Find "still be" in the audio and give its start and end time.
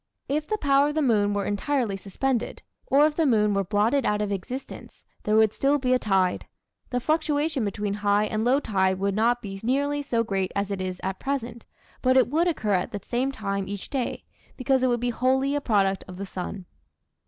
5.53-5.93